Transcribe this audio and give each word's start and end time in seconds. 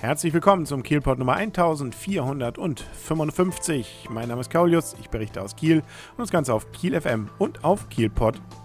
Herzlich 0.00 0.32
willkommen 0.32 0.64
zum 0.64 0.84
Kielpot 0.84 1.18
Nummer 1.18 1.34
1455. 1.34 4.06
Mein 4.10 4.28
Name 4.28 4.42
ist 4.42 4.48
Kaulius, 4.48 4.94
ich 5.00 5.10
berichte 5.10 5.42
aus 5.42 5.56
Kiel 5.56 5.78
und 5.78 6.18
das 6.18 6.30
Ganze 6.30 6.54
auf 6.54 6.70
Kiel 6.70 7.00
FM 7.00 7.28
und 7.38 7.64
auf 7.64 7.88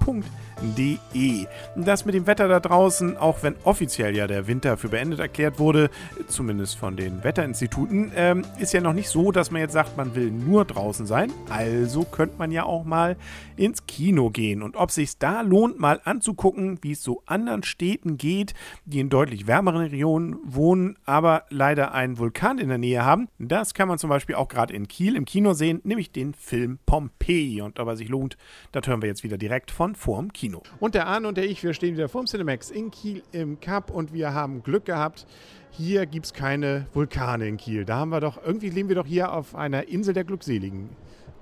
kielpot.de. 0.04 1.46
Das 1.76 2.06
mit 2.06 2.16
dem 2.16 2.28
Wetter 2.28 2.48
da 2.48 2.60
draußen, 2.60 3.18
auch 3.18 3.44
wenn 3.44 3.56
offiziell 3.64 4.16
ja 4.16 4.28
der 4.28 4.48
Winter 4.48 4.78
für 4.78 4.90
beendet 4.90 5.20
erklärt 5.20 5.60
wurde, 5.60 5.90
zumindest 6.28 6.78
von 6.78 6.96
den 6.96 7.24
Wetterinstituten, 7.24 8.12
ähm, 8.16 8.44
ist 8.60 8.74
ja 8.74 8.82
noch 8.82 8.94
nicht 8.94 9.10
so, 9.10 9.32
dass 9.32 9.52
man 9.52 9.62
jetzt 9.62 9.74
sagt, 9.74 9.98
man 9.98 10.16
will 10.16 10.32
nur 10.32 10.66
draußen 10.66 11.06
sein. 11.06 11.32
Also 11.50 12.04
könnte 12.04 12.38
man 12.38 12.52
ja 12.52 12.64
auch 12.64 12.84
mal 12.84 13.16
ins 13.56 13.86
Kino 13.86 14.30
gehen. 14.30 14.62
Und 14.62 14.76
ob 14.76 14.92
sich 14.92 15.18
da 15.18 15.42
lohnt, 15.42 15.80
mal 15.80 16.02
anzugucken, 16.04 16.80
wie 16.82 16.94
es 16.94 17.04
so 17.04 17.22
anderen 17.26 17.64
Städten 17.64 18.18
geht, 18.18 18.54
die 18.86 19.00
in 19.00 19.10
deutlich 19.10 19.48
wärmeren 19.48 19.82
Regionen 19.82 20.38
wohnen, 20.44 20.98
aber 21.06 21.44
leider 21.50 21.94
einen 21.94 22.18
Vulkan 22.18 22.58
in 22.58 22.70
der 22.70 22.78
Nähe 22.78 23.06
haben. 23.06 23.28
Das 23.40 23.74
kann 23.74 23.88
man 23.88 23.98
zum 23.98 24.10
Beispiel 24.10 24.36
auch 24.36 24.48
gerade 24.48 24.74
in 24.74 24.88
Kiel 24.88 25.16
im 25.16 25.26
Kino 25.26 25.54
sehen, 25.54 25.82
nämlich 25.84 26.12
den 26.12 26.34
Film 26.34 26.80
Pompeii. 26.86 27.62
Und 27.62 27.80
ob 27.80 27.88
er 27.88 27.96
sich 27.96 28.10
lohnt, 28.10 28.38
das 28.72 28.88
hören 28.88 29.02
wir 29.02 29.10
jetzt 29.10 29.24
wieder 29.24 29.38
direkt 29.38 29.72
von 29.72 29.93
vorm 29.96 30.34
Kino. 30.34 30.62
Und 30.80 30.96
der 30.96 31.08
Arne 31.08 31.28
und 31.28 31.38
der 31.38 31.46
ich, 31.46 31.64
wir 31.64 31.74
stehen 31.74 31.96
wieder 31.96 32.10
vorm 32.10 32.26
Cinemax 32.26 32.70
in 32.70 32.92
Kiel 32.92 33.24
im 33.32 33.60
Cup 33.60 33.92
und 33.92 34.14
wir 34.14 34.34
haben 34.34 34.64
Glück 34.64 34.86
gehabt. 34.86 35.26
Hier 35.72 36.06
gibt 36.06 36.28
es 36.28 36.34
keine 36.34 36.86
Vulkane 36.94 37.48
in 37.48 37.58
Kiel. 37.58 37.86
Da 37.86 37.98
haben 37.98 38.10
wir 38.10 38.20
doch, 38.20 38.44
irgendwie 38.44 38.70
leben 38.70 38.90
wir 38.90 38.96
doch 38.96 39.08
hier 39.08 39.34
auf 39.34 39.56
einer 39.56 39.88
Insel 39.88 40.14
der 40.14 40.24
Glückseligen 40.24 40.90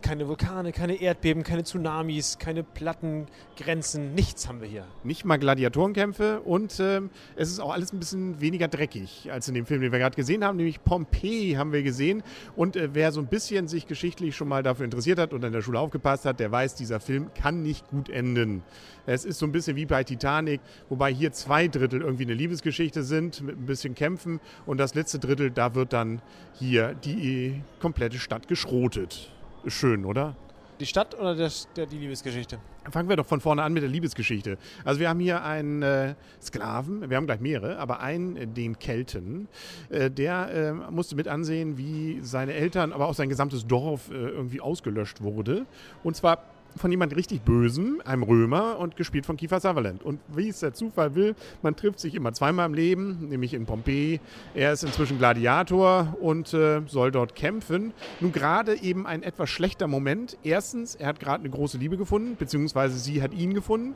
keine 0.01 0.27
Vulkane, 0.27 0.71
keine 0.71 1.01
Erdbeben, 1.01 1.43
keine 1.43 1.63
Tsunamis, 1.63 2.37
keine 2.39 2.63
Plattengrenzen, 2.63 4.13
nichts 4.13 4.47
haben 4.47 4.61
wir 4.61 4.67
hier. 4.67 4.85
Nicht 5.03 5.25
mal 5.25 5.37
Gladiatorenkämpfe 5.37 6.41
und 6.41 6.79
ähm, 6.79 7.09
es 7.35 7.49
ist 7.49 7.59
auch 7.59 7.71
alles 7.71 7.93
ein 7.93 7.99
bisschen 7.99 8.41
weniger 8.41 8.67
dreckig 8.67 9.29
als 9.31 9.47
in 9.47 9.53
dem 9.53 9.65
Film, 9.65 9.81
den 9.81 9.91
wir 9.91 9.99
gerade 9.99 10.15
gesehen 10.15 10.43
haben, 10.43 10.57
nämlich 10.57 10.83
Pompeii 10.83 11.53
haben 11.53 11.71
wir 11.71 11.83
gesehen. 11.83 12.23
Und 12.55 12.75
äh, 12.75 12.89
wer 12.93 13.11
so 13.11 13.21
ein 13.21 13.27
bisschen 13.27 13.67
sich 13.67 13.87
geschichtlich 13.87 14.35
schon 14.35 14.47
mal 14.47 14.63
dafür 14.63 14.85
interessiert 14.85 15.19
hat 15.19 15.33
und 15.33 15.43
in 15.43 15.53
der 15.53 15.61
Schule 15.61 15.79
aufgepasst 15.79 16.25
hat, 16.25 16.39
der 16.39 16.51
weiß, 16.51 16.75
dieser 16.75 16.99
Film 16.99 17.33
kann 17.33 17.61
nicht 17.61 17.87
gut 17.89 18.09
enden. 18.09 18.63
Es 19.05 19.25
ist 19.25 19.39
so 19.39 19.45
ein 19.45 19.51
bisschen 19.51 19.75
wie 19.75 19.85
bei 19.85 20.03
Titanic, 20.03 20.61
wobei 20.89 21.11
hier 21.13 21.31
zwei 21.31 21.67
Drittel 21.67 22.01
irgendwie 22.01 22.23
eine 22.23 22.33
Liebesgeschichte 22.33 23.03
sind 23.03 23.41
mit 23.41 23.57
ein 23.57 23.65
bisschen 23.65 23.95
Kämpfen 23.95 24.39
und 24.65 24.77
das 24.77 24.95
letzte 24.95 25.19
Drittel, 25.19 25.51
da 25.51 25.75
wird 25.75 25.93
dann 25.93 26.21
hier 26.53 26.93
die 26.93 27.61
komplette 27.79 28.19
Stadt 28.19 28.47
geschrotet 28.47 29.31
schön, 29.67 30.05
oder? 30.05 30.35
Die 30.79 30.87
Stadt 30.87 31.13
oder 31.19 31.35
der, 31.35 31.51
der, 31.75 31.85
die 31.85 31.99
Liebesgeschichte? 31.99 32.57
Fangen 32.89 33.07
wir 33.07 33.15
doch 33.15 33.25
von 33.27 33.39
vorne 33.39 33.61
an 33.61 33.71
mit 33.71 33.83
der 33.83 33.89
Liebesgeschichte. 33.89 34.57
Also 34.83 34.99
wir 34.99 35.09
haben 35.09 35.19
hier 35.19 35.43
einen 35.43 35.83
äh, 35.83 36.15
Sklaven, 36.41 37.07
wir 37.07 37.17
haben 37.17 37.27
gleich 37.27 37.39
mehrere, 37.39 37.77
aber 37.77 37.99
einen, 37.99 38.35
äh, 38.35 38.47
den 38.47 38.79
Kelten, 38.79 39.47
äh, 39.89 40.09
der 40.09 40.49
äh, 40.51 40.73
musste 40.91 41.15
mit 41.15 41.27
ansehen, 41.27 41.77
wie 41.77 42.21
seine 42.23 42.53
Eltern, 42.53 42.93
aber 42.93 43.05
auch 43.05 43.13
sein 43.13 43.29
gesamtes 43.29 43.67
Dorf 43.67 44.09
äh, 44.09 44.15
irgendwie 44.15 44.59
ausgelöscht 44.59 45.21
wurde. 45.21 45.67
Und 46.03 46.15
zwar 46.15 46.43
von 46.75 46.91
jemand 46.91 47.15
richtig 47.15 47.41
Bösem, 47.41 48.01
einem 48.05 48.23
Römer 48.23 48.79
und 48.79 48.95
gespielt 48.95 49.25
von 49.25 49.37
Kiefer 49.37 49.59
Sutherland. 49.59 50.03
Und 50.03 50.19
wie 50.27 50.49
es 50.49 50.59
der 50.59 50.73
Zufall 50.73 51.15
will, 51.15 51.35
man 51.61 51.75
trifft 51.75 51.99
sich 51.99 52.15
immer 52.15 52.33
zweimal 52.33 52.67
im 52.67 52.73
Leben, 52.73 53.29
nämlich 53.29 53.53
in 53.53 53.65
Pompeji. 53.65 54.19
Er 54.53 54.73
ist 54.73 54.83
inzwischen 54.83 55.17
Gladiator 55.17 56.15
und 56.19 56.53
äh, 56.53 56.81
soll 56.87 57.11
dort 57.11 57.35
kämpfen. 57.35 57.93
Nun 58.19 58.31
gerade 58.31 58.81
eben 58.81 59.05
ein 59.05 59.23
etwas 59.23 59.49
schlechter 59.49 59.87
Moment. 59.87 60.37
Erstens, 60.43 60.95
er 60.95 61.07
hat 61.07 61.19
gerade 61.19 61.43
eine 61.43 61.49
große 61.49 61.77
Liebe 61.77 61.97
gefunden, 61.97 62.35
beziehungsweise 62.37 62.97
sie 62.97 63.21
hat 63.21 63.33
ihn 63.33 63.53
gefunden. 63.53 63.95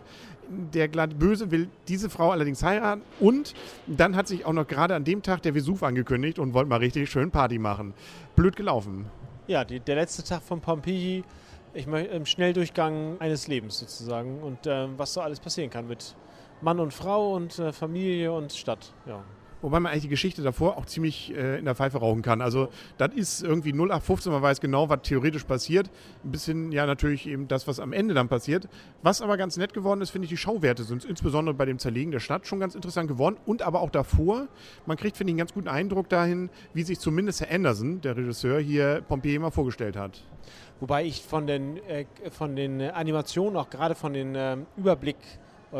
Der 0.73 0.87
Böse 0.87 1.49
will 1.49 1.69
diese 1.87 2.09
Frau 2.09 2.31
allerdings 2.31 2.61
heiraten 2.61 3.01
und 3.19 3.55
dann 3.87 4.15
hat 4.15 4.27
sich 4.27 4.45
auch 4.45 4.53
noch 4.53 4.67
gerade 4.67 4.93
an 4.93 5.03
dem 5.03 5.23
Tag 5.23 5.41
der 5.41 5.55
Vesuv 5.55 5.81
angekündigt 5.81 6.37
und 6.37 6.53
wollte 6.53 6.69
mal 6.69 6.77
richtig 6.77 7.09
schön 7.09 7.31
Party 7.31 7.57
machen. 7.57 7.93
Blöd 8.35 8.55
gelaufen. 8.55 9.05
Ja, 9.47 9.63
die, 9.63 9.79
der 9.79 9.95
letzte 9.95 10.23
Tag 10.23 10.41
von 10.41 10.59
Pompeji 10.59 11.23
ich 11.75 11.87
möchte 11.87 12.13
im 12.13 12.25
Schnelldurchgang 12.25 13.19
eines 13.19 13.47
Lebens 13.47 13.79
sozusagen 13.79 14.41
und 14.41 14.65
äh, 14.65 14.87
was 14.97 15.13
so 15.13 15.21
alles 15.21 15.39
passieren 15.39 15.69
kann 15.69 15.87
mit 15.87 16.15
Mann 16.61 16.79
und 16.79 16.93
Frau 16.93 17.33
und 17.33 17.59
äh, 17.59 17.73
Familie 17.73 18.31
und 18.31 18.53
Stadt. 18.53 18.93
Ja. 19.05 19.23
Wobei 19.61 19.79
man 19.79 19.91
eigentlich 19.91 20.03
die 20.03 20.09
Geschichte 20.09 20.41
davor 20.41 20.77
auch 20.77 20.85
ziemlich 20.85 21.33
äh, 21.35 21.57
in 21.57 21.65
der 21.65 21.75
Pfeife 21.75 21.97
rauchen 21.97 22.21
kann. 22.21 22.41
Also 22.41 22.69
das 22.97 23.13
ist 23.13 23.43
irgendwie 23.43 23.71
0815, 23.71 24.31
man 24.31 24.41
weiß 24.41 24.61
genau, 24.61 24.89
was 24.89 25.01
theoretisch 25.03 25.43
passiert. 25.43 25.89
Ein 26.23 26.31
bisschen 26.31 26.71
ja 26.71 26.85
natürlich 26.85 27.27
eben 27.27 27.47
das, 27.47 27.67
was 27.67 27.79
am 27.79 27.93
Ende 27.93 28.13
dann 28.13 28.27
passiert. 28.27 28.67
Was 29.01 29.21
aber 29.21 29.37
ganz 29.37 29.57
nett 29.57 29.73
geworden 29.73 30.01
ist, 30.01 30.09
finde 30.09 30.25
ich, 30.25 30.29
die 30.29 30.37
Schauwerte 30.37 30.83
sind 30.83 31.05
insbesondere 31.05 31.55
bei 31.55 31.65
dem 31.65 31.79
Zerlegen 31.79 32.11
der 32.11 32.19
Stadt 32.19 32.47
schon 32.47 32.59
ganz 32.59 32.75
interessant 32.75 33.07
geworden. 33.07 33.37
Und 33.45 33.61
aber 33.61 33.81
auch 33.81 33.89
davor, 33.89 34.47
man 34.85 34.97
kriegt, 34.97 35.17
finde 35.17 35.31
ich, 35.31 35.33
einen 35.33 35.39
ganz 35.39 35.53
guten 35.53 35.67
Eindruck 35.67 36.09
dahin, 36.09 36.49
wie 36.73 36.83
sich 36.83 36.99
zumindest 36.99 37.41
Herr 37.41 37.53
Anderson, 37.53 38.01
der 38.01 38.17
Regisseur, 38.17 38.59
hier 38.59 39.01
Pompeii 39.07 39.39
mal 39.39 39.51
vorgestellt 39.51 39.95
hat. 39.95 40.23
Wobei 40.79 41.05
ich 41.05 41.23
von 41.23 41.47
den, 41.47 41.77
äh, 41.87 42.05
von 42.31 42.55
den 42.55 42.81
Animationen, 42.81 43.57
auch 43.57 43.69
gerade 43.69 43.95
von 43.95 44.13
den 44.13 44.35
äh, 44.35 44.57
Überblick 44.77 45.17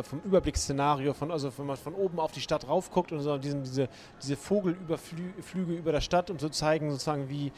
vom 0.04 0.20
Überblicksszenario, 0.22 1.14
von, 1.14 1.32
also 1.32 1.52
wenn 1.58 1.66
man 1.66 1.78
von 1.78 1.94
oben 1.94 2.20
auf 2.20 2.32
die 2.32 2.42
Stadt 2.42 2.68
raufguckt 2.68 3.12
und 3.12 3.20
so 3.22 3.38
diesen, 3.38 3.64
diese, 3.64 3.88
diese 4.22 4.36
Vogelüberflüge 4.36 5.74
über 5.74 5.92
der 5.92 6.02
Stadt, 6.02 6.30
um 6.30 6.40
zu 6.40 6.50
zeigen, 6.50 6.92
sozusagen, 6.92 7.30
wie, 7.30 7.52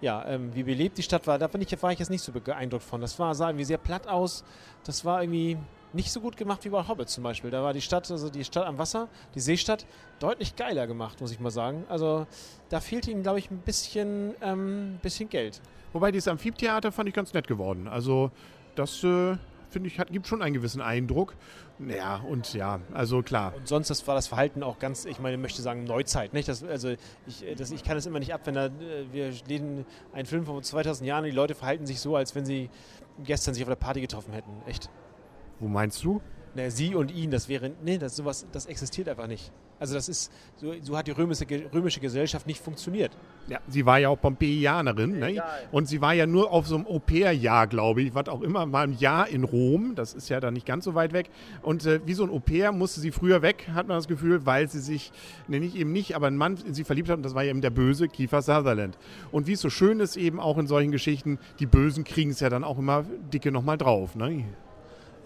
ja, 0.00 0.24
ähm, 0.26 0.54
wie 0.54 0.62
belebt 0.62 0.98
die 0.98 1.02
Stadt 1.02 1.26
war, 1.26 1.38
da 1.38 1.48
ich, 1.58 1.82
war 1.82 1.92
ich 1.92 1.98
jetzt 1.98 2.10
nicht 2.10 2.22
so 2.22 2.32
beeindruckt 2.32 2.84
von. 2.84 3.00
Das 3.00 3.18
war, 3.18 3.34
sah 3.34 3.48
irgendwie 3.48 3.64
sehr 3.64 3.78
platt 3.78 4.06
aus. 4.08 4.44
Das 4.84 5.04
war 5.04 5.22
irgendwie 5.22 5.56
nicht 5.92 6.10
so 6.10 6.20
gut 6.20 6.36
gemacht 6.36 6.64
wie 6.64 6.68
bei 6.68 6.86
Hobbit 6.86 7.08
zum 7.08 7.24
Beispiel. 7.24 7.50
Da 7.50 7.62
war 7.62 7.72
die 7.72 7.80
Stadt, 7.80 8.10
also 8.10 8.28
die 8.28 8.44
Stadt 8.44 8.66
am 8.66 8.78
Wasser, 8.78 9.08
die 9.34 9.40
Seestadt, 9.40 9.86
deutlich 10.18 10.56
geiler 10.56 10.86
gemacht, 10.86 11.20
muss 11.20 11.30
ich 11.30 11.40
mal 11.40 11.50
sagen. 11.50 11.84
Also 11.88 12.26
da 12.68 12.80
fehlte 12.80 13.10
ihm, 13.10 13.22
glaube 13.22 13.38
ich, 13.38 13.50
ein 13.50 13.58
bisschen, 13.58 14.34
ähm, 14.42 14.98
bisschen 15.02 15.28
Geld. 15.28 15.60
Wobei 15.92 16.10
dieses 16.10 16.28
Amphitheater 16.28 16.90
fand 16.90 17.08
ich 17.08 17.14
ganz 17.14 17.32
nett 17.32 17.46
geworden. 17.46 17.86
Also 17.86 18.32
das 18.74 19.04
äh, 19.04 19.36
finde 19.74 19.88
ich, 19.88 19.98
hat, 19.98 20.10
gibt 20.10 20.26
schon 20.26 20.40
einen 20.40 20.54
gewissen 20.54 20.80
Eindruck. 20.80 21.34
Ja, 21.86 22.16
und 22.16 22.54
ja, 22.54 22.80
also 22.94 23.22
klar. 23.22 23.52
Und 23.54 23.68
sonst 23.68 23.90
das 23.90 24.06
war 24.06 24.14
das 24.14 24.26
Verhalten 24.26 24.62
auch 24.62 24.78
ganz, 24.78 25.04
ich 25.04 25.18
meine, 25.18 25.36
ich 25.36 25.42
möchte 25.42 25.60
sagen, 25.60 25.84
Neuzeit. 25.84 26.32
Nicht? 26.32 26.48
Das, 26.48 26.64
also 26.64 26.94
ich, 27.26 27.44
das, 27.58 27.70
ich 27.70 27.84
kann 27.84 27.98
es 27.98 28.06
immer 28.06 28.20
nicht 28.20 28.32
ab, 28.32 28.40
wenn 28.44 28.54
da, 28.54 28.70
wir 29.12 29.30
lesen 29.46 29.84
einen 30.14 30.24
Film 30.24 30.46
von 30.46 30.62
2000 30.62 31.06
Jahren 31.06 31.24
und 31.24 31.30
die 31.30 31.36
Leute 31.36 31.54
verhalten 31.54 31.84
sich 31.84 32.00
so, 32.00 32.16
als 32.16 32.34
wenn 32.34 32.46
sie 32.46 32.70
gestern 33.24 33.52
sich 33.52 33.62
auf 33.62 33.68
der 33.68 33.76
Party 33.76 34.00
getroffen 34.00 34.32
hätten. 34.32 34.50
Echt. 34.66 34.88
Wo 35.60 35.68
meinst 35.68 36.02
du? 36.04 36.22
Na, 36.54 36.70
sie 36.70 36.94
und 36.94 37.10
ihn, 37.10 37.30
das 37.30 37.48
wäre, 37.48 37.72
nee, 37.82 37.98
das 37.98 38.16
sowas, 38.16 38.46
das 38.52 38.66
existiert 38.66 39.08
einfach 39.08 39.26
nicht. 39.26 39.52
Also 39.84 39.96
das 39.96 40.08
ist, 40.08 40.32
so, 40.56 40.72
so 40.80 40.96
hat 40.96 41.08
die 41.08 41.10
römische, 41.10 41.44
römische 41.70 42.00
Gesellschaft 42.00 42.46
nicht 42.46 42.58
funktioniert. 42.64 43.12
Ja, 43.48 43.58
sie 43.68 43.84
war 43.84 43.98
ja 43.98 44.08
auch 44.08 44.18
Pompeianerin, 44.18 45.18
ne? 45.18 45.42
Und 45.72 45.88
sie 45.88 46.00
war 46.00 46.14
ja 46.14 46.24
nur 46.24 46.50
auf 46.52 46.66
so 46.66 46.76
einem 46.76 46.86
Au-pair-Jahr, 46.86 47.66
glaube 47.66 48.00
ich, 48.00 48.14
was 48.14 48.28
auch 48.28 48.40
immer, 48.40 48.64
mal 48.64 48.84
ein 48.84 48.94
Jahr 48.94 49.28
in 49.28 49.44
Rom, 49.44 49.94
das 49.94 50.14
ist 50.14 50.30
ja 50.30 50.40
dann 50.40 50.54
nicht 50.54 50.64
ganz 50.64 50.86
so 50.86 50.94
weit 50.94 51.12
weg. 51.12 51.28
Und 51.60 51.84
äh, 51.84 52.00
wie 52.06 52.14
so 52.14 52.24
ein 52.24 52.30
Au-pair 52.30 52.72
musste 52.72 53.00
sie 53.00 53.10
früher 53.10 53.42
weg, 53.42 53.68
hat 53.74 53.86
man 53.86 53.98
das 53.98 54.08
Gefühl, 54.08 54.46
weil 54.46 54.70
sie 54.70 54.80
sich, 54.80 55.12
ne, 55.48 55.60
nicht 55.60 55.76
eben 55.76 55.92
nicht, 55.92 56.16
aber 56.16 56.28
ein 56.28 56.38
Mann 56.38 56.56
in 56.66 56.72
sie 56.72 56.84
verliebt 56.84 57.10
hat 57.10 57.18
und 57.18 57.22
das 57.22 57.34
war 57.34 57.42
ja 57.42 57.50
eben 57.50 57.60
der 57.60 57.68
böse 57.68 58.08
Kiefer 58.08 58.40
Sutherland. 58.40 58.96
Und 59.32 59.46
wie 59.46 59.52
es 59.52 59.60
so 59.60 59.68
schön 59.68 60.00
ist 60.00 60.16
eben 60.16 60.40
auch 60.40 60.56
in 60.56 60.66
solchen 60.66 60.92
Geschichten, 60.92 61.38
die 61.58 61.66
Bösen 61.66 62.04
kriegen 62.04 62.30
es 62.30 62.40
ja 62.40 62.48
dann 62.48 62.64
auch 62.64 62.78
immer 62.78 63.04
dicke 63.30 63.52
nochmal 63.52 63.76
drauf, 63.76 64.14
ne? 64.14 64.46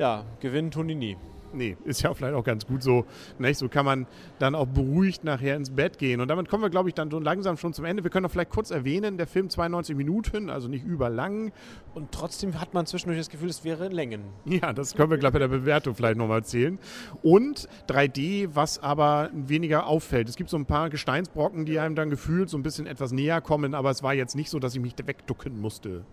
Ja, 0.00 0.24
gewinnen 0.40 0.72
tun 0.72 0.88
die 0.88 0.96
nie. 0.96 1.16
Nee, 1.52 1.76
ist 1.84 2.02
ja 2.02 2.12
vielleicht 2.14 2.34
auch 2.34 2.44
ganz 2.44 2.66
gut 2.66 2.82
so. 2.82 3.04
Nicht? 3.38 3.58
So 3.58 3.68
kann 3.68 3.84
man 3.84 4.06
dann 4.38 4.54
auch 4.54 4.66
beruhigt 4.66 5.24
nachher 5.24 5.56
ins 5.56 5.70
Bett 5.70 5.98
gehen. 5.98 6.20
Und 6.20 6.28
damit 6.28 6.48
kommen 6.48 6.62
wir, 6.62 6.70
glaube 6.70 6.88
ich, 6.88 6.94
dann 6.94 7.10
so 7.10 7.18
langsam 7.18 7.56
schon 7.56 7.72
zum 7.72 7.84
Ende. 7.84 8.04
Wir 8.04 8.10
können 8.10 8.24
doch 8.24 8.30
vielleicht 8.30 8.50
kurz 8.50 8.70
erwähnen, 8.70 9.16
der 9.16 9.26
Film 9.26 9.50
92 9.50 9.96
Minuten, 9.96 10.50
also 10.50 10.68
nicht 10.68 10.84
überlang. 10.84 11.52
Und 11.94 12.12
trotzdem 12.12 12.60
hat 12.60 12.74
man 12.74 12.86
zwischendurch 12.86 13.18
das 13.18 13.30
Gefühl, 13.30 13.48
es 13.48 13.64
wäre 13.64 13.88
Längen. 13.88 14.22
Ja, 14.44 14.72
das 14.72 14.94
können 14.94 15.10
wir, 15.10 15.18
glaube 15.18 15.38
ich, 15.38 15.42
bei 15.42 15.46
der 15.46 15.58
Bewertung 15.58 15.94
vielleicht 15.94 16.16
nochmal 16.16 16.38
erzählen. 16.38 16.78
Und 17.22 17.68
3D, 17.88 18.50
was 18.54 18.82
aber 18.82 19.30
weniger 19.32 19.86
auffällt. 19.86 20.28
Es 20.28 20.36
gibt 20.36 20.50
so 20.50 20.56
ein 20.56 20.66
paar 20.66 20.90
Gesteinsbrocken, 20.90 21.64
die 21.64 21.78
einem 21.78 21.94
dann 21.94 22.10
gefühlt 22.10 22.48
so 22.48 22.56
ein 22.56 22.62
bisschen 22.62 22.86
etwas 22.86 23.12
näher 23.12 23.40
kommen, 23.40 23.74
aber 23.74 23.90
es 23.90 24.02
war 24.02 24.14
jetzt 24.14 24.36
nicht 24.36 24.50
so, 24.50 24.58
dass 24.58 24.74
ich 24.74 24.80
mich 24.80 24.94
wegducken 25.04 25.60
musste. 25.60 26.04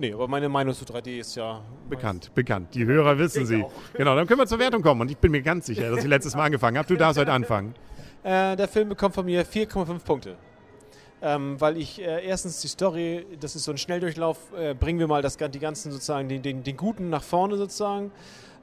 Nee, 0.00 0.12
aber 0.12 0.28
meine 0.28 0.48
Meinung 0.48 0.74
zu 0.74 0.84
3D 0.84 1.18
ist 1.18 1.34
ja. 1.34 1.60
Bekannt, 1.90 2.32
bekannt. 2.34 2.72
Die 2.74 2.84
Hörer 2.84 3.18
wissen 3.18 3.44
sie. 3.46 3.64
Auch. 3.64 3.72
Genau, 3.94 4.14
dann 4.14 4.26
können 4.28 4.40
wir 4.40 4.46
zur 4.46 4.60
Wertung 4.60 4.80
kommen. 4.80 5.00
Und 5.00 5.10
ich 5.10 5.18
bin 5.18 5.32
mir 5.32 5.42
ganz 5.42 5.66
sicher, 5.66 5.90
dass 5.90 6.04
ich 6.04 6.08
letztes 6.08 6.36
Mal 6.36 6.44
angefangen 6.44 6.78
habe. 6.78 6.86
Du 6.86 6.96
darfst 6.96 7.18
heute 7.18 7.32
anfangen. 7.32 7.74
Äh, 8.24 8.56
der 8.56 8.66
Film 8.66 8.88
bekommt 8.88 9.14
von 9.14 9.24
mir 9.24 9.46
4,5 9.46 10.00
Punkte. 10.00 10.36
Ähm, 11.22 11.60
weil 11.60 11.76
ich 11.76 12.02
äh, 12.02 12.26
erstens 12.26 12.60
die 12.60 12.66
Story, 12.66 13.24
das 13.40 13.54
ist 13.54 13.62
so 13.62 13.70
ein 13.70 13.78
Schnelldurchlauf, 13.78 14.38
äh, 14.58 14.74
bringen 14.74 14.98
wir 14.98 15.06
mal 15.06 15.22
das, 15.22 15.36
die 15.36 15.58
ganzen 15.60 15.92
sozusagen, 15.92 16.28
den, 16.28 16.42
den, 16.42 16.64
den 16.64 16.76
Guten 16.76 17.10
nach 17.10 17.22
vorne 17.22 17.56
sozusagen. 17.56 18.10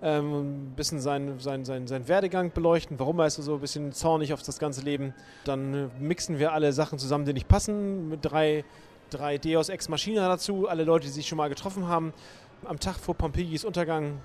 Ähm, 0.01 0.33
ein 0.33 0.73
bisschen 0.75 0.99
seinen 0.99 1.39
sein, 1.39 1.63
sein, 1.63 1.87
sein 1.87 2.07
Werdegang 2.09 2.51
beleuchten, 2.51 2.99
warum 2.99 3.17
er 3.19 3.27
ist 3.27 3.37
so 3.37 3.55
ein 3.55 3.61
bisschen 3.61 3.93
zornig 3.93 4.33
auf 4.33 4.43
das 4.43 4.59
ganze 4.59 4.81
Leben. 4.81 5.13
Dann 5.45 5.73
äh, 5.73 5.87
mixen 5.99 6.37
wir 6.37 6.51
alle 6.51 6.73
Sachen 6.73 6.99
zusammen, 6.99 7.23
die 7.23 7.33
nicht 7.33 7.47
passen, 7.47 8.09
mit 8.09 8.19
drei 8.23 8.65
drei 9.09 9.37
Deus 9.37 9.69
Ex 9.69 9.89
Machina 9.89 10.27
dazu, 10.27 10.67
alle 10.67 10.83
Leute, 10.83 11.05
die 11.05 11.11
sich 11.11 11.27
schon 11.27 11.37
mal 11.37 11.49
getroffen 11.49 11.87
haben. 11.87 12.13
Am 12.63 12.79
Tag 12.79 12.97
vor 12.97 13.15
Pompeis 13.15 13.63
Untergang 13.63 14.21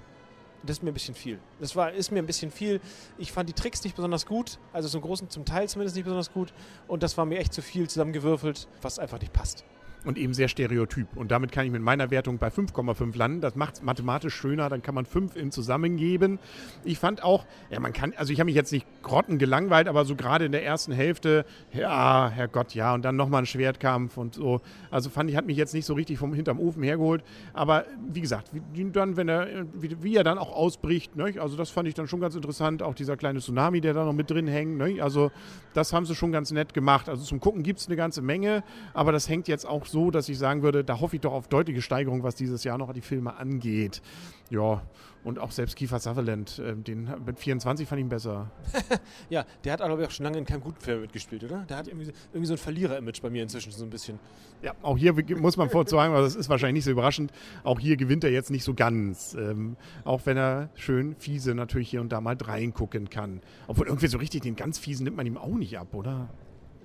Das 0.62 0.78
ist 0.78 0.82
mir 0.82 0.90
ein 0.90 0.94
bisschen 0.94 1.14
viel. 1.14 1.38
Das 1.58 1.76
war, 1.76 1.92
ist 1.92 2.10
mir 2.10 2.20
ein 2.20 2.26
bisschen 2.26 2.50
viel. 2.50 2.80
Ich 3.18 3.32
fand 3.32 3.48
die 3.48 3.52
Tricks 3.52 3.82
nicht 3.84 3.96
besonders 3.96 4.26
gut, 4.26 4.58
also 4.72 4.88
zum 4.88 5.00
großen, 5.00 5.30
zum 5.30 5.44
Teil 5.44 5.68
zumindest 5.68 5.96
nicht 5.96 6.04
besonders 6.04 6.32
gut. 6.32 6.52
Und 6.88 7.02
das 7.02 7.16
war 7.16 7.24
mir 7.24 7.38
echt 7.38 7.52
zu 7.52 7.62
viel 7.62 7.88
zusammengewürfelt, 7.88 8.68
was 8.82 8.98
einfach 8.98 9.20
nicht 9.20 9.32
passt 9.32 9.64
und 10.04 10.18
eben 10.18 10.34
sehr 10.34 10.48
stereotyp. 10.48 11.08
Und 11.16 11.30
damit 11.30 11.52
kann 11.52 11.66
ich 11.66 11.72
mit 11.72 11.82
meiner 11.82 12.10
Wertung 12.10 12.38
bei 12.38 12.48
5,5 12.48 13.16
landen. 13.16 13.40
Das 13.40 13.54
macht 13.54 13.74
es 13.74 13.82
mathematisch 13.82 14.34
schöner, 14.34 14.68
dann 14.68 14.82
kann 14.82 14.94
man 14.94 15.04
5 15.04 15.36
in 15.36 15.50
zusammengeben. 15.50 16.38
Ich 16.84 16.98
fand 16.98 17.22
auch, 17.22 17.44
ja, 17.70 17.80
man 17.80 17.92
kann, 17.92 18.12
also 18.16 18.32
ich 18.32 18.40
habe 18.40 18.46
mich 18.46 18.54
jetzt 18.54 18.72
nicht 18.72 18.86
grotten 19.02 19.38
gelangweilt, 19.38 19.88
aber 19.88 20.04
so 20.04 20.16
gerade 20.16 20.44
in 20.44 20.52
der 20.52 20.64
ersten 20.64 20.92
Hälfte, 20.92 21.44
ja, 21.72 22.30
Herrgott, 22.30 22.74
ja, 22.74 22.94
und 22.94 23.04
dann 23.04 23.16
nochmal 23.16 23.42
ein 23.42 23.46
Schwertkampf 23.46 24.16
und 24.16 24.34
so. 24.34 24.60
Also 24.90 25.10
fand 25.10 25.30
ich, 25.30 25.36
hat 25.36 25.46
mich 25.46 25.56
jetzt 25.56 25.74
nicht 25.74 25.86
so 25.86 25.94
richtig 25.94 26.18
vom 26.18 26.34
hinterm 26.34 26.58
Ofen 26.58 26.82
hergeholt. 26.82 27.22
Aber 27.52 27.84
wie 28.10 28.20
gesagt, 28.20 28.50
wie, 28.72 28.90
dann, 28.90 29.16
wenn 29.16 29.28
er, 29.28 29.66
wie, 29.74 30.02
wie 30.02 30.16
er 30.16 30.24
dann 30.24 30.38
auch 30.38 30.52
ausbricht, 30.52 31.16
ne? 31.16 31.34
also 31.40 31.56
das 31.56 31.70
fand 31.70 31.88
ich 31.88 31.94
dann 31.94 32.08
schon 32.08 32.20
ganz 32.20 32.34
interessant. 32.34 32.82
Auch 32.82 32.94
dieser 32.94 33.16
kleine 33.16 33.40
Tsunami, 33.40 33.80
der 33.80 33.94
da 33.94 34.04
noch 34.04 34.12
mit 34.12 34.30
drin 34.30 34.48
hängt. 34.48 34.78
Ne? 34.78 35.02
Also 35.02 35.30
das 35.74 35.92
haben 35.92 36.06
sie 36.06 36.14
schon 36.14 36.32
ganz 36.32 36.50
nett 36.50 36.74
gemacht. 36.74 37.08
Also 37.08 37.24
zum 37.24 37.40
Gucken 37.40 37.62
gibt 37.62 37.80
es 37.80 37.86
eine 37.86 37.96
ganze 37.96 38.22
Menge, 38.22 38.62
aber 38.94 39.12
das 39.12 39.28
hängt 39.28 39.48
jetzt 39.48 39.66
auch 39.66 39.86
so, 39.90 40.10
dass 40.10 40.28
ich 40.28 40.38
sagen 40.38 40.62
würde, 40.62 40.84
da 40.84 41.00
hoffe 41.00 41.16
ich 41.16 41.22
doch 41.22 41.32
auf 41.32 41.48
deutliche 41.48 41.82
Steigerung, 41.82 42.22
was 42.22 42.34
dieses 42.34 42.64
Jahr 42.64 42.78
noch 42.78 42.92
die 42.92 43.00
Filme 43.00 43.36
angeht. 43.36 44.02
Ja, 44.50 44.82
und 45.22 45.38
auch 45.38 45.50
selbst 45.50 45.76
Kiefer 45.76 46.00
Sutherland, 46.00 46.58
äh, 46.58 46.74
den 46.74 47.08
mit 47.24 47.38
24 47.38 47.86
fand 47.86 47.98
ich 47.98 48.04
ihn 48.04 48.08
besser. 48.08 48.50
ja, 49.30 49.44
der 49.64 49.74
hat 49.74 49.80
aber 49.80 50.04
auch 50.04 50.10
schon 50.10 50.24
lange 50.24 50.38
in 50.38 50.44
keinem 50.44 50.62
guten 50.62 50.80
Film 50.80 51.02
mitgespielt, 51.02 51.44
oder? 51.44 51.64
Der 51.68 51.76
hat 51.76 51.88
irgendwie, 51.88 52.12
irgendwie 52.32 52.46
so 52.46 52.54
ein 52.54 52.58
Verlierer-Image 52.58 53.20
bei 53.22 53.30
mir 53.30 53.42
inzwischen 53.42 53.70
so 53.70 53.84
ein 53.84 53.90
bisschen. 53.90 54.18
Ja, 54.62 54.74
auch 54.82 54.96
hier 54.96 55.14
muss 55.36 55.56
man 55.56 55.70
vorzusagen, 55.70 56.14
aber 56.14 56.24
das 56.24 56.36
ist 56.36 56.48
wahrscheinlich 56.48 56.78
nicht 56.80 56.84
so 56.84 56.90
überraschend, 56.90 57.32
auch 57.64 57.78
hier 57.78 57.96
gewinnt 57.96 58.24
er 58.24 58.30
jetzt 58.30 58.50
nicht 58.50 58.64
so 58.64 58.74
ganz. 58.74 59.34
Ähm, 59.34 59.76
auch 60.04 60.26
wenn 60.26 60.36
er 60.36 60.70
schön 60.74 61.14
fiese 61.16 61.54
natürlich 61.54 61.90
hier 61.90 62.00
und 62.00 62.10
da 62.10 62.20
mal 62.20 62.36
reingucken 62.40 63.10
kann. 63.10 63.40
Obwohl 63.68 63.86
irgendwie 63.86 64.08
so 64.08 64.18
richtig 64.18 64.42
den 64.42 64.56
ganz 64.56 64.78
fiesen 64.78 65.04
nimmt 65.04 65.16
man 65.16 65.26
ihm 65.26 65.36
auch 65.36 65.54
nicht 65.54 65.78
ab, 65.78 65.94
oder? 65.94 66.28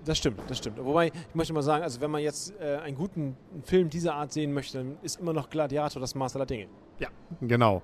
Das 0.05 0.17
stimmt, 0.19 0.39
das 0.47 0.59
stimmt. 0.59 0.77
Wobei, 0.83 1.07
ich 1.07 1.35
möchte 1.35 1.53
mal 1.53 1.63
sagen, 1.63 1.83
also 1.83 1.99
wenn 1.99 2.11
man 2.11 2.21
jetzt 2.21 2.53
äh, 2.59 2.77
einen 2.77 2.95
guten 2.95 3.35
Film 3.63 3.89
dieser 3.89 4.13
Art 4.13 4.31
sehen 4.31 4.53
möchte, 4.53 4.77
dann 4.77 4.97
ist 5.01 5.19
immer 5.19 5.33
noch 5.33 5.49
Gladiator 5.49 5.99
das 5.99 6.13
Maß 6.13 6.35
aller 6.35 6.45
Dinge. 6.45 6.67
Ja, 6.99 7.09
genau. 7.41 7.81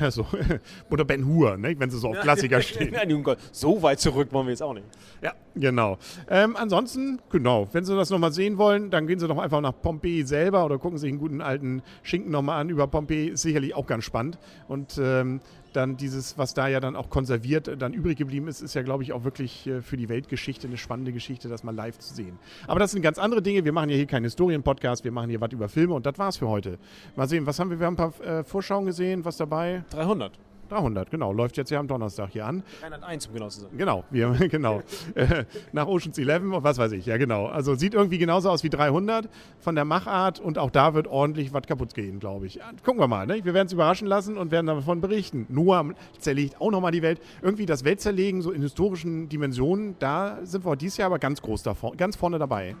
Also, 0.00 0.26
oder 0.90 1.04
Ben 1.04 1.26
Hur, 1.26 1.56
ne, 1.56 1.74
wenn 1.78 1.90
sie 1.90 1.98
so 1.98 2.10
auf 2.10 2.20
Klassiker 2.20 2.60
stehen. 2.62 2.92
Nein, 2.92 3.24
so 3.50 3.82
weit 3.82 3.98
zurück 3.98 4.28
wollen 4.32 4.46
wir 4.46 4.52
jetzt 4.52 4.62
auch 4.62 4.74
nicht. 4.74 4.86
Ja, 5.22 5.32
genau. 5.56 5.98
Ähm, 6.28 6.54
ansonsten, 6.56 7.20
genau, 7.30 7.66
wenn 7.72 7.84
Sie 7.84 7.96
das 7.96 8.10
nochmal 8.10 8.32
sehen 8.32 8.58
wollen, 8.58 8.90
dann 8.90 9.06
gehen 9.06 9.18
Sie 9.18 9.26
doch 9.26 9.38
einfach 9.38 9.60
nach 9.60 9.74
Pompeji 9.80 10.24
selber 10.24 10.64
oder 10.64 10.78
gucken 10.78 10.98
sich 10.98 11.08
einen 11.08 11.18
guten 11.18 11.40
alten 11.40 11.82
Schinken 12.02 12.30
nochmal 12.30 12.60
an 12.60 12.68
über 12.68 12.86
Pompeji. 12.86 13.30
Ist 13.30 13.42
sicherlich 13.42 13.74
auch 13.74 13.86
ganz 13.86 14.04
spannend. 14.04 14.38
Und 14.68 14.98
ähm, 15.02 15.40
dann 15.76 15.96
dieses, 15.96 16.38
was 16.38 16.54
da 16.54 16.68
ja 16.68 16.80
dann 16.80 16.96
auch 16.96 17.10
konserviert 17.10 17.70
dann 17.78 17.92
übrig 17.92 18.16
geblieben 18.16 18.48
ist, 18.48 18.60
ist 18.60 18.74
ja, 18.74 18.82
glaube 18.82 19.02
ich, 19.02 19.12
auch 19.12 19.24
wirklich 19.24 19.66
äh, 19.66 19.82
für 19.82 19.96
die 19.96 20.08
Weltgeschichte 20.08 20.66
eine 20.66 20.76
spannende 20.76 21.12
Geschichte, 21.12 21.48
das 21.48 21.64
mal 21.64 21.74
live 21.74 21.98
zu 21.98 22.14
sehen. 22.14 22.38
Aber 22.66 22.80
das 22.80 22.92
sind 22.92 23.02
ganz 23.02 23.18
andere 23.18 23.42
Dinge. 23.42 23.64
Wir 23.64 23.72
machen 23.72 23.90
ja 23.90 23.96
hier 23.96 24.06
keinen 24.06 24.24
Historien-Podcast, 24.24 25.04
wir 25.04 25.12
machen 25.12 25.30
hier 25.30 25.40
was 25.40 25.52
über 25.52 25.68
Filme 25.68 25.94
und 25.94 26.06
das 26.06 26.18
war's 26.18 26.36
für 26.36 26.48
heute. 26.48 26.78
Mal 27.16 27.28
sehen, 27.28 27.46
was 27.46 27.58
haben 27.58 27.70
wir? 27.70 27.78
Wir 27.78 27.86
haben 27.86 27.94
ein 27.94 28.12
paar 28.12 28.20
äh, 28.20 28.44
Vorschauen 28.44 28.86
gesehen, 28.86 29.24
was 29.24 29.36
dabei? 29.36 29.84
300. 29.90 30.32
300, 30.74 31.10
genau. 31.10 31.32
Läuft 31.32 31.56
jetzt 31.56 31.70
ja 31.70 31.78
am 31.78 31.86
Donnerstag 31.86 32.30
hier 32.30 32.46
an. 32.46 32.62
301, 32.80 33.26
um 33.26 33.34
genau 33.34 33.48
zu 33.48 33.60
sein. 33.60 33.70
Genau, 33.76 34.04
wir, 34.10 34.30
genau. 34.48 34.82
Äh, 35.14 35.44
nach 35.72 35.86
Ocean's 35.86 36.18
11 36.18 36.42
und 36.42 36.64
was 36.64 36.78
weiß 36.78 36.92
ich, 36.92 37.06
ja 37.06 37.16
genau. 37.16 37.46
Also 37.46 37.74
sieht 37.74 37.94
irgendwie 37.94 38.18
genauso 38.18 38.50
aus 38.50 38.64
wie 38.64 38.70
300 38.70 39.28
von 39.60 39.74
der 39.74 39.84
Machart 39.84 40.40
und 40.40 40.58
auch 40.58 40.70
da 40.70 40.94
wird 40.94 41.06
ordentlich 41.06 41.52
was 41.52 41.66
kaputt 41.66 41.94
gehen, 41.94 42.18
glaube 42.20 42.46
ich. 42.46 42.60
Gucken 42.84 43.00
wir 43.00 43.08
mal, 43.08 43.26
ne? 43.26 43.44
wir 43.44 43.54
werden 43.54 43.66
es 43.66 43.72
überraschen 43.72 44.08
lassen 44.08 44.36
und 44.36 44.50
werden 44.50 44.66
davon 44.66 45.00
berichten. 45.00 45.46
Noah 45.48 45.94
zerlegt 46.18 46.60
auch 46.60 46.70
nochmal 46.70 46.92
die 46.92 47.02
Welt. 47.02 47.20
Irgendwie 47.42 47.66
das 47.66 47.84
Weltzerlegen 47.84 48.42
so 48.42 48.50
in 48.50 48.62
historischen 48.62 49.28
Dimensionen, 49.28 49.96
da 49.98 50.38
sind 50.42 50.64
wir 50.64 50.76
dieses 50.76 50.96
Jahr 50.96 51.06
aber 51.06 51.18
ganz 51.18 51.40
groß 51.42 51.62
davor, 51.62 51.96
ganz 51.96 52.16
vorne 52.16 52.38
dabei. 52.38 52.74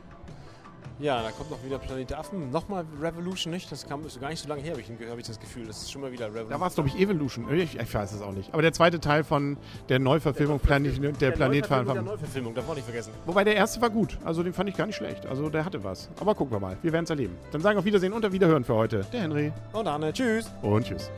Ja, 0.98 1.22
da 1.22 1.30
kommt 1.30 1.50
noch 1.50 1.62
wieder 1.64 1.78
Planet 1.78 2.12
Affen. 2.12 2.50
Nochmal 2.50 2.84
Revolution 3.00 3.52
nicht. 3.52 3.70
Das 3.70 3.86
kam 3.86 4.04
ist 4.06 4.20
gar 4.20 4.28
nicht 4.28 4.40
so 4.40 4.48
lange 4.48 4.62
her, 4.62 4.72
habe 4.72 4.80
ich, 4.80 4.88
hab 4.88 5.18
ich 5.18 5.26
das 5.26 5.40
Gefühl. 5.40 5.66
Das 5.66 5.78
ist 5.78 5.90
schon 5.90 6.02
mal 6.02 6.12
wieder 6.12 6.26
Revolution. 6.26 6.50
Da 6.50 6.60
war 6.60 6.68
es, 6.68 6.74
glaube 6.74 6.88
ich, 6.88 6.98
Evolution. 6.98 7.52
Ich, 7.52 7.78
ich, 7.78 7.94
weiß 7.94 8.12
es 8.12 8.22
auch 8.22 8.32
nicht. 8.32 8.52
Aber 8.52 8.62
der 8.62 8.72
zweite 8.72 9.00
Teil 9.00 9.24
von 9.24 9.56
der 9.88 9.98
Neuverfilmung 9.98 10.58
der 10.60 10.66
Planet, 10.66 11.02
der, 11.02 11.12
der 11.12 11.30
Planet 11.32 11.62
Neuverfilmung, 11.62 11.94
der 11.94 12.02
Neuverfilmung, 12.02 12.54
darf 12.54 12.66
man 12.66 12.76
nicht 12.76 12.84
vergessen. 12.84 13.12
Wobei 13.26 13.44
der 13.44 13.56
erste 13.56 13.80
war 13.80 13.90
gut. 13.90 14.18
Also 14.24 14.42
den 14.42 14.52
fand 14.52 14.68
ich 14.68 14.76
gar 14.76 14.86
nicht 14.86 14.96
schlecht. 14.96 15.26
Also 15.26 15.48
der 15.48 15.64
hatte 15.64 15.82
was. 15.82 16.08
Aber 16.20 16.34
gucken 16.34 16.54
wir 16.54 16.60
mal. 16.60 16.76
Wir 16.82 16.92
werden 16.92 17.04
es 17.04 17.10
erleben. 17.10 17.36
Dann 17.50 17.60
sagen 17.60 17.76
wir 17.76 17.80
auf 17.80 17.84
Wiedersehen 17.84 18.12
und 18.12 18.24
auf 18.24 18.32
Wiederhören 18.32 18.64
für 18.64 18.74
heute. 18.74 19.04
Der 19.12 19.22
Henry. 19.22 19.52
Und 19.72 19.88
Anne. 19.88 20.12
Tschüss. 20.12 20.50
Und 20.62 20.86
tschüss. 20.86 21.10